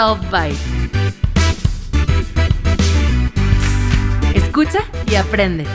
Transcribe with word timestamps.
Bites. 0.00 0.58
Escucha 4.34 4.78
y 5.06 5.16
aprende. 5.16 5.66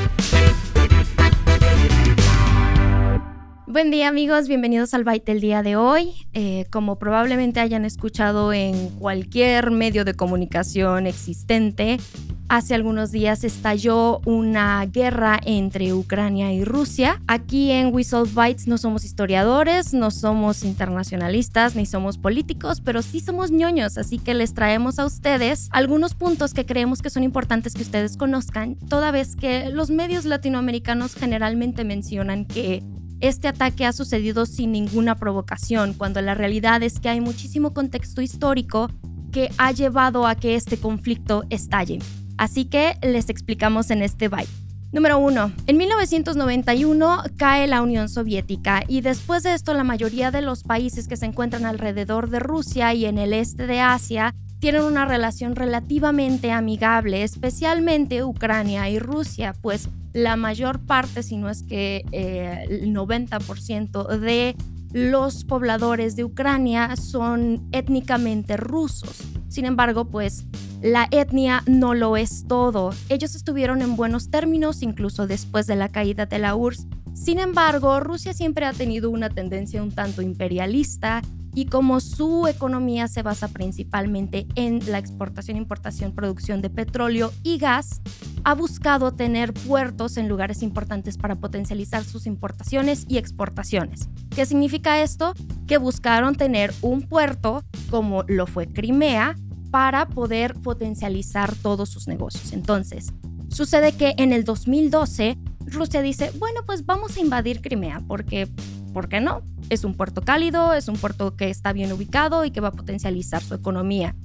Buen 3.68 3.92
día 3.92 4.08
amigos, 4.08 4.48
bienvenidos 4.48 4.96
al 4.96 5.04
Byte 5.04 5.26
del 5.26 5.42
día 5.42 5.62
de 5.62 5.76
hoy. 5.76 6.14
Eh, 6.34 6.66
como 6.72 6.98
probablemente 6.98 7.60
hayan 7.60 7.86
escuchado 7.86 8.52
en 8.52 8.90
cualquier 8.98 9.70
medio 9.70 10.04
de 10.06 10.16
comunicación 10.16 11.06
existente, 11.06 12.00
hace 12.48 12.76
algunos 12.76 13.12
días 13.12 13.44
estalló 13.44 14.22
una 14.26 14.86
guerra 14.86 15.40
entre 15.44 15.94
Ucrania 15.94 16.54
y 16.54 16.64
Rusia. 16.64 17.22
Aquí 17.28 17.72
en 17.72 17.94
We 17.94 18.04
Solve 18.04 18.32
Bytes 18.34 18.68
no 18.68 18.78
somos 18.78 19.04
historiadores, 19.04 19.94
no 19.94 20.12
somos 20.12 20.64
internacionalistas, 20.64 21.76
ni 21.76 21.86
somos 21.86 22.18
políticos, 22.18 22.82
pero 22.82 23.02
sí 23.02 23.20
somos 23.20 23.52
ñoños, 23.52 23.98
así 23.98 24.20
que 24.20 24.34
les 24.34 24.54
traemos 24.54 25.00
a 25.00 25.06
ustedes 25.06 25.70
algunos 25.72 26.14
puntos 26.14 26.54
que 26.54 26.66
creemos 26.66 27.02
que 27.02 27.10
son 27.10 27.24
importantes 27.24 27.74
que 27.74 27.82
ustedes 27.82 28.18
conozcan, 28.18 28.76
toda 28.76 29.12
vez 29.12 29.36
que 29.36 29.70
los 29.70 29.90
medios 29.90 30.26
latinoamericanos 30.26 31.16
generalmente 31.16 31.84
mencionan 31.84 32.46
que 32.46 32.84
este 33.22 33.48
ataque 33.48 33.86
ha 33.86 33.94
sucedido 33.94 34.46
sin 34.46 34.72
ninguna 34.72 35.16
provocación, 35.16 35.94
cuando 35.94 36.22
la 36.22 36.36
realidad 36.36 36.84
es 36.84 37.00
que 37.00 37.10
hay 37.10 37.22
muchísimo 37.22 37.74
contexto 37.74 38.22
histórico 38.22 38.90
que 39.32 39.50
ha 39.58 39.72
llevado 39.72 40.28
a 40.28 40.36
que 40.36 40.56
este 40.56 40.78
conflicto 40.78 41.44
estalle. 41.50 42.00
Así 42.38 42.66
que 42.66 42.98
les 43.02 43.30
explicamos 43.30 43.92
en 43.92 44.02
este 44.02 44.28
byte. 44.28 44.50
Número 44.92 45.20
1. 45.20 45.52
En 45.68 45.78
1991 45.78 47.24
cae 47.38 47.68
la 47.68 47.82
Unión 47.82 48.08
Soviética 48.08 48.84
y 48.88 49.02
después 49.02 49.44
de 49.44 49.54
esto 49.54 49.74
la 49.74 49.84
mayoría 49.84 50.32
de 50.32 50.42
los 50.42 50.64
países 50.64 51.08
que 51.08 51.18
se 51.18 51.26
encuentran 51.26 51.66
alrededor 51.66 52.30
de 52.30 52.40
Rusia 52.40 52.94
y 52.94 53.06
en 53.06 53.18
el 53.18 53.34
este 53.34 53.68
de 53.68 53.82
Asia 53.82 54.34
tienen 54.60 54.84
una 54.84 55.06
relación 55.06 55.56
relativamente 55.56 56.52
amigable, 56.52 57.24
especialmente 57.24 58.24
Ucrania 58.24 58.90
y 58.90 59.00
Rusia, 59.00 59.54
pues 59.62 59.90
la 60.14 60.38
mayor 60.38 60.80
parte, 60.80 61.24
si 61.24 61.36
no 61.36 61.50
es 61.50 61.62
que 61.64 62.06
eh, 62.14 62.66
el 62.70 62.94
90% 62.94 64.18
de 64.18 64.56
los 64.94 65.44
pobladores 65.44 66.16
de 66.16 66.24
Ucrania 66.24 66.96
son 66.96 67.68
étnicamente 67.74 68.56
rusos. 68.56 69.24
Sin 69.50 69.66
embargo, 69.66 70.06
pues 70.06 70.46
la 70.86 71.08
etnia 71.10 71.64
no 71.66 71.96
lo 71.96 72.16
es 72.16 72.46
todo. 72.48 72.92
Ellos 73.10 73.34
estuvieron 73.34 73.82
en 73.82 73.96
buenos 73.96 74.30
términos 74.30 74.84
incluso 74.84 75.26
después 75.26 75.66
de 75.66 75.76
la 75.76 75.90
caída 75.90 76.28
de 76.28 76.38
la 76.38 76.56
URSS. 76.56 76.86
Sin 77.16 77.40
embargo, 77.40 78.00
Rusia 78.00 78.36
siempre 78.36 78.66
ha 78.66 78.72
tenido 78.72 79.10
una 79.10 79.32
tendencia 79.32 79.82
un 79.82 79.92
tanto 79.92 80.22
imperialista 80.22 81.24
y 81.56 81.66
como 81.66 82.02
su 82.02 82.46
economía 82.48 83.08
se 83.08 83.24
basa 83.24 83.48
principalmente 83.48 84.46
en 84.54 84.80
la 84.92 85.00
exportación, 85.00 85.58
importación, 85.58 86.14
producción 86.14 86.62
de 86.62 86.70
petróleo 86.70 87.32
y 87.42 87.58
gas, 87.58 88.02
ha 88.44 88.54
buscado 88.54 89.12
tener 89.12 89.54
puertos 89.54 90.18
en 90.18 90.28
lugares 90.28 90.62
importantes 90.62 91.18
para 91.18 91.36
potencializar 91.36 92.04
sus 92.04 92.28
importaciones 92.28 93.06
y 93.08 93.18
exportaciones. 93.18 94.08
¿Qué 94.36 94.46
significa 94.46 95.02
esto? 95.02 95.34
Que 95.66 95.80
buscaron 95.80 96.36
tener 96.36 96.72
un 96.84 97.02
puerto 97.02 97.64
como 97.90 98.22
lo 98.28 98.46
fue 98.46 98.68
Crimea 98.68 99.36
para 99.76 100.08
poder 100.08 100.54
potencializar 100.54 101.54
todos 101.54 101.90
sus 101.90 102.08
negocios. 102.08 102.54
Entonces, 102.54 103.12
sucede 103.50 103.92
que 103.92 104.14
en 104.18 104.32
el 104.32 104.46
2012 104.46 105.38
Rusia 105.66 106.02
dice, 106.02 106.32
bueno, 106.40 106.62
pues 106.66 106.86
vamos 106.86 107.18
a 107.18 107.20
invadir 107.20 107.60
Crimea 107.60 108.02
porque 108.08 108.48
¿por 108.94 109.10
qué 109.10 109.20
no? 109.20 109.42
Es 109.70 109.84
un 109.84 109.94
puerto 109.94 110.22
cálido, 110.22 110.74
es 110.74 110.88
un 110.88 110.96
puerto 110.96 111.36
que 111.36 111.50
está 111.50 111.74
bien 111.74 111.92
ubicado 111.92 112.46
y 112.46 112.52
que 112.52 112.62
va 112.62 112.70
a 112.70 112.72
potencializar 112.72 113.44
su 113.44 113.54
economía. 113.54 114.16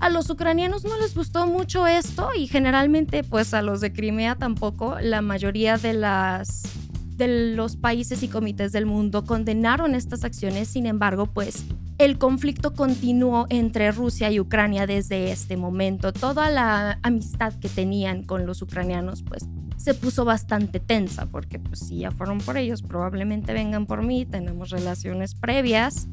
A 0.00 0.08
los 0.08 0.30
ucranianos 0.30 0.84
no 0.84 0.98
les 0.98 1.14
gustó 1.14 1.46
mucho 1.46 1.86
esto 1.86 2.30
y 2.34 2.46
generalmente 2.46 3.24
pues 3.24 3.52
a 3.52 3.60
los 3.60 3.82
de 3.82 3.92
Crimea 3.92 4.36
tampoco. 4.36 4.96
La 5.02 5.20
mayoría 5.20 5.76
de 5.76 5.92
las 5.92 6.62
de 7.18 7.54
los 7.54 7.76
países 7.76 8.22
y 8.22 8.28
comités 8.28 8.72
del 8.72 8.86
mundo 8.86 9.26
condenaron 9.26 9.94
estas 9.94 10.24
acciones, 10.24 10.68
sin 10.68 10.86
embargo, 10.86 11.26
pues 11.26 11.66
el 11.98 12.18
conflicto 12.18 12.74
continuó 12.74 13.46
entre 13.50 13.92
Rusia 13.92 14.30
y 14.30 14.40
Ucrania 14.40 14.86
desde 14.86 15.30
este 15.30 15.56
momento. 15.56 16.12
Toda 16.12 16.50
la 16.50 16.98
amistad 17.02 17.54
que 17.54 17.68
tenían 17.68 18.24
con 18.24 18.46
los 18.46 18.62
ucranianos, 18.62 19.22
pues 19.22 19.46
se 19.76 19.94
puso 19.94 20.24
bastante 20.24 20.80
tensa, 20.80 21.26
porque 21.26 21.58
pues 21.58 21.80
si 21.80 21.98
ya 21.98 22.10
fueron 22.10 22.38
por 22.38 22.56
ellos, 22.56 22.82
probablemente 22.82 23.52
vengan 23.52 23.86
por 23.86 24.02
mí, 24.02 24.26
tenemos 24.26 24.70
relaciones 24.70 25.34
previas. 25.34 26.08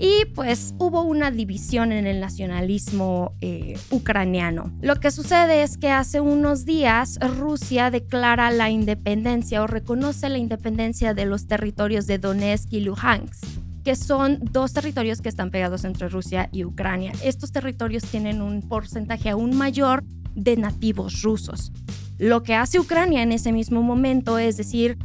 Y 0.00 0.26
pues 0.36 0.74
hubo 0.78 1.02
una 1.02 1.32
división 1.32 1.90
en 1.90 2.06
el 2.06 2.20
nacionalismo 2.20 3.32
eh, 3.40 3.76
ucraniano. 3.90 4.72
Lo 4.80 5.00
que 5.00 5.10
sucede 5.10 5.64
es 5.64 5.76
que 5.76 5.90
hace 5.90 6.20
unos 6.20 6.64
días 6.64 7.18
Rusia 7.36 7.90
declara 7.90 8.52
la 8.52 8.70
independencia 8.70 9.60
o 9.60 9.66
reconoce 9.66 10.28
la 10.28 10.38
independencia 10.38 11.14
de 11.14 11.26
los 11.26 11.48
territorios 11.48 12.06
de 12.06 12.18
Donetsk 12.18 12.72
y 12.72 12.80
Luhansk 12.82 13.57
que 13.84 13.96
son 13.96 14.38
dos 14.40 14.72
territorios 14.72 15.20
que 15.20 15.28
están 15.28 15.50
pegados 15.50 15.84
entre 15.84 16.08
Rusia 16.08 16.48
y 16.52 16.64
Ucrania. 16.64 17.12
Estos 17.22 17.52
territorios 17.52 18.04
tienen 18.04 18.42
un 18.42 18.62
porcentaje 18.62 19.30
aún 19.30 19.56
mayor 19.56 20.04
de 20.34 20.56
nativos 20.56 21.22
rusos. 21.22 21.72
Lo 22.18 22.42
que 22.42 22.54
hace 22.54 22.78
Ucrania 22.80 23.22
en 23.22 23.32
ese 23.32 23.52
mismo 23.52 23.82
momento 23.82 24.38
es 24.38 24.56
decir, 24.56 24.98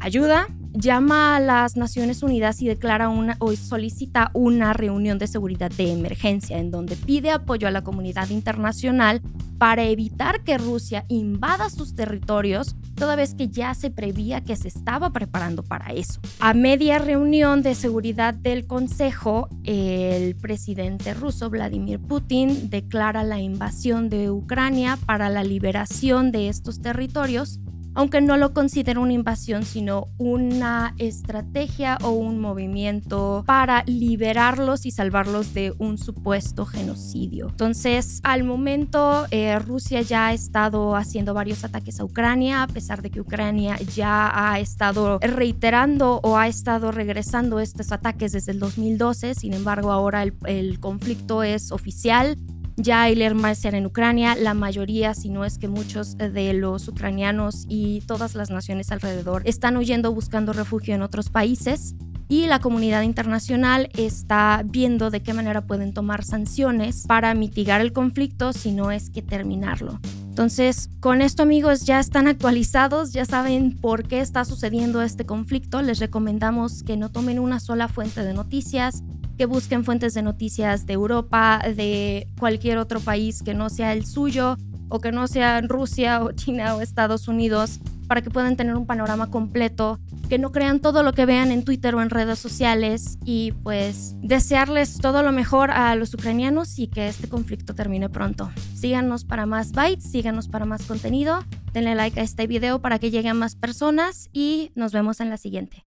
ayuda, 0.00 0.48
llama 0.72 1.36
a 1.36 1.40
las 1.40 1.76
Naciones 1.76 2.22
Unidas 2.22 2.62
y 2.62 2.66
declara 2.66 3.08
una 3.08 3.36
o 3.38 3.54
solicita 3.54 4.30
una 4.34 4.72
reunión 4.72 5.18
de 5.18 5.26
seguridad 5.26 5.70
de 5.70 5.92
emergencia 5.92 6.58
en 6.58 6.70
donde 6.70 6.96
pide 6.96 7.30
apoyo 7.30 7.68
a 7.68 7.70
la 7.70 7.82
comunidad 7.82 8.30
internacional 8.30 9.20
para 9.58 9.84
evitar 9.84 10.42
que 10.42 10.58
Rusia 10.58 11.04
invada 11.06 11.70
sus 11.70 11.94
territorios, 11.94 12.74
toda 12.96 13.14
vez 13.14 13.34
que 13.34 13.46
ya 13.46 13.74
se 13.74 13.90
prevía 13.90 14.40
que 14.40 14.56
se 14.56 14.66
estaba 14.66 15.10
preparando 15.10 15.62
para 15.62 15.92
eso. 15.92 16.20
A 16.40 16.52
media 16.52 16.98
reunión 16.98 17.62
de 17.62 17.76
seguridad 17.76 18.34
del 18.34 18.66
Consejo, 18.66 19.48
el 19.62 20.34
presidente 20.34 21.14
ruso 21.14 21.48
Vladimir 21.48 22.00
Putin 22.00 22.70
declara 22.70 23.22
la 23.22 23.40
invasión 23.40 24.08
de 24.08 24.32
Ucrania 24.32 24.98
para 25.06 25.28
la 25.28 25.44
liberación 25.44 26.32
de 26.32 26.48
estos 26.48 26.80
territorios 26.80 27.60
aunque 27.94 28.20
no 28.20 28.36
lo 28.36 28.52
considero 28.52 29.02
una 29.02 29.12
invasión, 29.12 29.64
sino 29.64 30.08
una 30.18 30.94
estrategia 30.98 31.98
o 32.02 32.10
un 32.10 32.40
movimiento 32.40 33.44
para 33.46 33.84
liberarlos 33.86 34.86
y 34.86 34.90
salvarlos 34.90 35.54
de 35.54 35.74
un 35.78 35.98
supuesto 35.98 36.64
genocidio. 36.64 37.48
Entonces, 37.50 38.20
al 38.22 38.44
momento, 38.44 39.26
eh, 39.30 39.58
Rusia 39.58 40.02
ya 40.02 40.28
ha 40.28 40.32
estado 40.32 40.96
haciendo 40.96 41.34
varios 41.34 41.64
ataques 41.64 42.00
a 42.00 42.04
Ucrania, 42.04 42.62
a 42.62 42.66
pesar 42.66 43.02
de 43.02 43.10
que 43.10 43.20
Ucrania 43.20 43.76
ya 43.94 44.30
ha 44.34 44.58
estado 44.58 45.18
reiterando 45.20 46.20
o 46.22 46.36
ha 46.36 46.48
estado 46.48 46.92
regresando 46.92 47.60
estos 47.60 47.92
ataques 47.92 48.32
desde 48.32 48.52
el 48.52 48.58
2012. 48.58 49.34
Sin 49.34 49.52
embargo, 49.52 49.92
ahora 49.92 50.22
el, 50.22 50.34
el 50.46 50.80
conflicto 50.80 51.42
es 51.42 51.72
oficial 51.72 52.36
ya 52.76 53.02
hay 53.02 53.34
marcial 53.34 53.74
en 53.74 53.86
Ucrania, 53.86 54.34
la 54.34 54.54
mayoría, 54.54 55.14
si 55.14 55.28
no 55.28 55.44
es 55.44 55.58
que 55.58 55.68
muchos 55.68 56.16
de 56.16 56.52
los 56.54 56.88
ucranianos 56.88 57.66
y 57.68 58.00
todas 58.02 58.34
las 58.34 58.50
naciones 58.50 58.90
alrededor 58.90 59.42
están 59.44 59.76
huyendo 59.76 60.12
buscando 60.12 60.52
refugio 60.52 60.94
en 60.94 61.02
otros 61.02 61.30
países 61.30 61.94
y 62.28 62.46
la 62.46 62.60
comunidad 62.60 63.02
internacional 63.02 63.90
está 63.94 64.62
viendo 64.64 65.10
de 65.10 65.22
qué 65.22 65.34
manera 65.34 65.66
pueden 65.66 65.92
tomar 65.92 66.24
sanciones 66.24 67.04
para 67.06 67.34
mitigar 67.34 67.82
el 67.82 67.92
conflicto, 67.92 68.54
si 68.54 68.72
no 68.72 68.90
es 68.90 69.10
que 69.10 69.20
terminarlo. 69.20 70.00
Entonces, 70.30 70.88
con 71.00 71.20
esto 71.20 71.42
amigos 71.42 71.84
ya 71.84 72.00
están 72.00 72.26
actualizados, 72.26 73.12
ya 73.12 73.26
saben 73.26 73.76
por 73.76 74.08
qué 74.08 74.20
está 74.20 74.46
sucediendo 74.46 75.02
este 75.02 75.26
conflicto. 75.26 75.82
Les 75.82 75.98
recomendamos 75.98 76.82
que 76.82 76.96
no 76.96 77.10
tomen 77.10 77.38
una 77.38 77.60
sola 77.60 77.86
fuente 77.86 78.24
de 78.24 78.32
noticias, 78.32 79.02
que 79.36 79.46
busquen 79.46 79.84
fuentes 79.84 80.14
de 80.14 80.22
noticias 80.22 80.86
de 80.86 80.92
Europa, 80.94 81.60
de 81.76 82.28
cualquier 82.38 82.78
otro 82.78 83.00
país 83.00 83.42
que 83.42 83.54
no 83.54 83.70
sea 83.70 83.92
el 83.92 84.06
suyo 84.06 84.56
o 84.88 85.00
que 85.00 85.12
no 85.12 85.26
sea 85.26 85.60
Rusia 85.62 86.22
o 86.22 86.32
China 86.32 86.76
o 86.76 86.80
Estados 86.80 87.28
Unidos 87.28 87.80
para 88.06 88.20
que 88.20 88.30
puedan 88.30 88.56
tener 88.56 88.76
un 88.76 88.84
panorama 88.84 89.30
completo, 89.30 89.98
que 90.28 90.38
no 90.38 90.52
crean 90.52 90.80
todo 90.80 91.02
lo 91.02 91.14
que 91.14 91.24
vean 91.24 91.50
en 91.50 91.64
Twitter 91.64 91.94
o 91.94 92.02
en 92.02 92.10
redes 92.10 92.38
sociales 92.38 93.16
y 93.24 93.52
pues 93.62 94.14
desearles 94.20 94.98
todo 94.98 95.22
lo 95.22 95.32
mejor 95.32 95.70
a 95.70 95.94
los 95.94 96.12
ucranianos 96.12 96.78
y 96.78 96.88
que 96.88 97.08
este 97.08 97.28
conflicto 97.28 97.74
termine 97.74 98.10
pronto. 98.10 98.50
Síganos 98.74 99.24
para 99.24 99.46
más 99.46 99.72
bytes, 99.72 100.10
síganos 100.10 100.48
para 100.48 100.66
más 100.66 100.84
contenido, 100.84 101.42
denle 101.72 101.94
like 101.94 102.20
a 102.20 102.22
este 102.22 102.46
video 102.46 102.82
para 102.82 102.98
que 102.98 103.10
lleguen 103.10 103.38
más 103.38 103.56
personas 103.56 104.28
y 104.30 104.72
nos 104.74 104.92
vemos 104.92 105.20
en 105.20 105.30
la 105.30 105.38
siguiente. 105.38 105.86